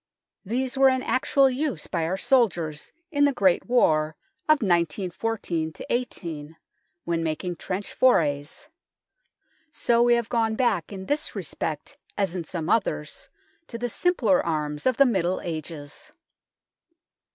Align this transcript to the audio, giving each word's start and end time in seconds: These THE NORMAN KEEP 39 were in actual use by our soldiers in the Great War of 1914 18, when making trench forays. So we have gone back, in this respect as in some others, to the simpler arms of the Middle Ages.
These 0.43 0.73
THE 0.73 0.79
NORMAN 0.79 1.01
KEEP 1.01 1.03
39 1.03 1.09
were 1.11 1.13
in 1.13 1.15
actual 1.15 1.49
use 1.51 1.85
by 1.85 2.05
our 2.05 2.17
soldiers 2.17 2.91
in 3.11 3.23
the 3.25 3.31
Great 3.31 3.67
War 3.67 4.15
of 4.49 4.63
1914 4.63 5.73
18, 5.91 6.57
when 7.05 7.21
making 7.21 7.55
trench 7.57 7.93
forays. 7.93 8.67
So 9.71 10.01
we 10.01 10.15
have 10.15 10.27
gone 10.29 10.55
back, 10.55 10.91
in 10.91 11.05
this 11.05 11.35
respect 11.35 11.97
as 12.17 12.33
in 12.33 12.45
some 12.45 12.67
others, 12.67 13.29
to 13.67 13.77
the 13.77 13.89
simpler 13.89 14.43
arms 14.43 14.87
of 14.87 14.97
the 14.97 15.05
Middle 15.05 15.39
Ages. 15.41 16.11